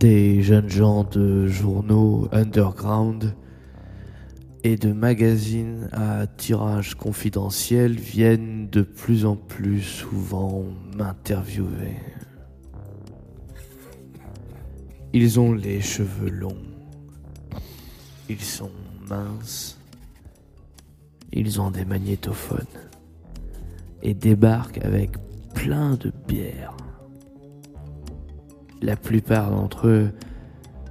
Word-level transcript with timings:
Des 0.00 0.42
jeunes 0.42 0.70
gens 0.70 1.04
de 1.04 1.46
journaux 1.46 2.26
underground 2.32 3.34
et 4.64 4.76
de 4.76 4.94
magazines 4.94 5.90
à 5.92 6.26
tirage 6.26 6.94
confidentiel 6.94 8.00
viennent 8.00 8.70
de 8.70 8.80
plus 8.80 9.26
en 9.26 9.36
plus 9.36 9.82
souvent 9.82 10.64
m'interviewer. 10.96 11.96
Ils 15.12 15.38
ont 15.38 15.52
les 15.52 15.82
cheveux 15.82 16.30
longs, 16.30 16.56
ils 18.30 18.40
sont 18.40 18.72
minces, 19.06 19.78
ils 21.30 21.60
ont 21.60 21.70
des 21.70 21.84
magnétophones 21.84 22.64
et 24.02 24.14
débarquent 24.14 24.82
avec 24.82 25.10
plein 25.52 25.96
de 25.96 26.10
bières. 26.26 26.74
La 28.82 28.96
plupart 28.96 29.50
d'entre 29.50 29.88
eux 29.88 30.10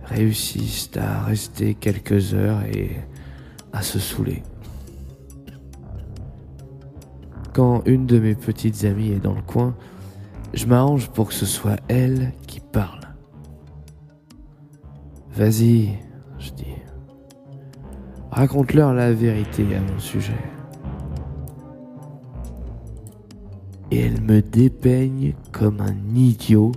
réussissent 0.03 0.91
à 0.97 1.23
rester 1.23 1.73
quelques 1.73 2.33
heures 2.33 2.61
et 2.63 2.97
à 3.73 3.81
se 3.81 3.99
saouler. 3.99 4.43
Quand 7.53 7.83
une 7.85 8.05
de 8.05 8.19
mes 8.19 8.35
petites 8.35 8.85
amies 8.85 9.11
est 9.11 9.19
dans 9.19 9.33
le 9.33 9.41
coin, 9.41 9.75
je 10.53 10.65
m'arrange 10.65 11.09
pour 11.09 11.27
que 11.27 11.33
ce 11.33 11.45
soit 11.45 11.77
elle 11.87 12.31
qui 12.47 12.59
parle. 12.59 13.01
Vas-y, 15.31 15.97
je 16.37 16.51
dis. 16.51 16.65
Raconte-leur 18.31 18.93
la 18.93 19.11
vérité 19.13 19.75
à 19.75 19.81
mon 19.81 19.99
sujet. 19.99 20.33
Et 23.91 24.01
elle 24.01 24.21
me 24.21 24.41
dépeigne 24.41 25.33
comme 25.51 25.81
un 25.81 26.15
idiot. 26.15 26.71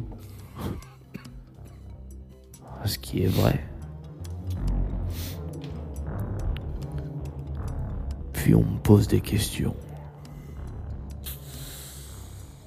Ce 2.84 2.98
qui 2.98 3.22
est 3.22 3.28
vrai. 3.28 3.64
Puis 8.32 8.54
on 8.54 8.64
me 8.64 8.78
pose 8.80 9.06
des 9.06 9.20
questions. 9.20 9.74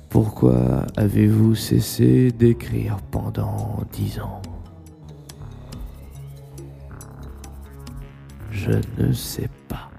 Pourquoi 0.09 0.85
avez-vous 0.95 1.55
cessé 1.55 2.31
d'écrire 2.31 2.97
pendant 3.11 3.83
dix 3.91 4.19
ans? 4.19 4.41
Je 8.51 8.71
ne 8.97 9.11
sais 9.11 9.49
pas. 9.67 9.91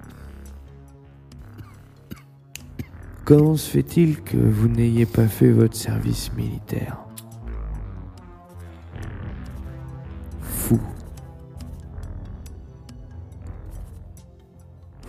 Comment 3.23 3.55
se 3.55 3.69
fait-il 3.69 4.23
que 4.23 4.37
vous 4.37 4.67
n'ayez 4.67 5.05
pas 5.05 5.27
fait 5.27 5.51
votre 5.51 5.75
service 5.75 6.33
militaire? 6.33 7.06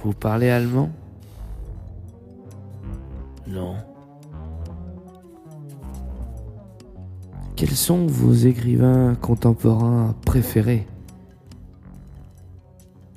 Vous 0.03 0.12
parlez 0.12 0.48
allemand? 0.48 0.91
Non. 3.47 3.77
Quels 7.56 7.70
sont 7.70 8.06
vos 8.06 8.33
écrivains 8.33 9.17
contemporains 9.17 10.15
préférés? 10.25 10.87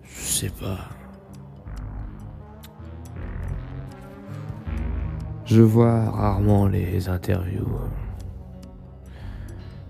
Je 0.03 0.21
sais 0.21 0.49
pas. 0.49 0.89
Je 5.45 5.61
vois 5.61 6.09
rarement 6.09 6.65
les 6.65 7.07
interviews. 7.09 7.67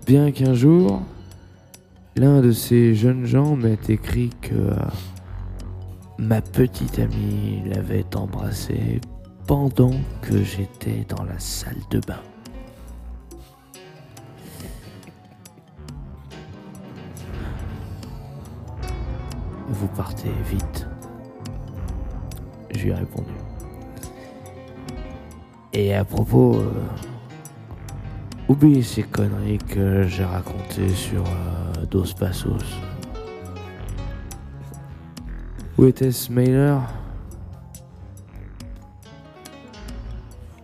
Bien 0.06 0.32
qu'un 0.32 0.54
jour, 0.54 1.02
l'un 2.16 2.40
de 2.40 2.52
ces 2.52 2.94
jeunes 2.94 3.24
gens 3.24 3.56
m'ait 3.56 3.78
écrit 3.88 4.30
que 4.40 4.54
euh, 4.54 4.74
ma 6.18 6.40
petite 6.40 6.98
amie 6.98 7.62
l'avait 7.66 8.04
embrassé 8.14 9.00
pendant 9.46 9.94
que 10.20 10.42
j'étais 10.42 11.04
dans 11.08 11.24
la 11.24 11.38
salle 11.38 11.80
de 11.90 12.00
bain. 12.00 12.20
Vous 19.68 19.88
partez 19.88 20.30
vite. 20.50 20.86
Je 22.70 22.84
lui 22.84 22.90
ai 22.90 22.94
répondu. 22.94 23.32
Et 25.72 25.94
à 25.94 26.04
propos, 26.04 26.56
euh, 26.56 26.70
oubliez 28.48 28.82
ces 28.82 29.02
conneries 29.02 29.58
que 29.58 30.02
j'ai 30.02 30.24
racontées 30.24 30.90
sur 30.90 31.24
euh, 31.24 31.71
Dos 31.92 32.14
Passos. 32.18 32.80
Où 35.76 35.84
était 35.84 36.10
Smiler 36.10 36.78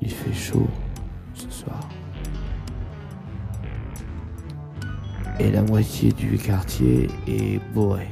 Il 0.00 0.11
fait 0.11 0.33
chaud 0.33 0.67
ce 1.34 1.50
soir. 1.50 1.87
Et 5.38 5.50
la 5.50 5.61
moitié 5.61 6.12
du 6.12 6.38
quartier 6.38 7.09
est 7.27 7.59
bourré. 7.75 8.09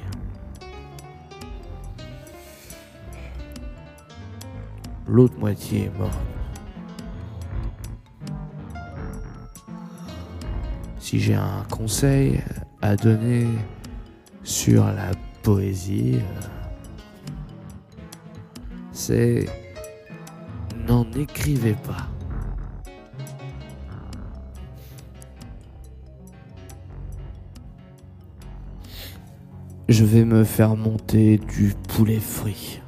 L'autre 5.09 5.39
moitié 5.39 5.85
est 5.85 5.99
morte. 5.99 6.19
Si 10.99 11.19
j'ai 11.19 11.35
un 11.35 11.65
conseil 11.71 12.43
à 12.83 12.97
donner 12.97 13.47
sur 14.43 14.85
la 14.85 15.11
poésie, 15.43 16.17
euh, 16.17 16.47
c'est 18.93 19.47
n'en 20.87 21.11
écrivez 21.13 21.75
pas. 21.75 22.09
Je 29.89 30.05
vais 30.05 30.25
me 30.25 30.43
faire 30.45 30.77
monter 30.77 31.39
du 31.39 31.75
poulet 31.89 32.19
frit. 32.19 32.81